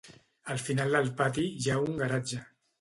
[0.53, 2.45] Al final del pati hi ha un garatge.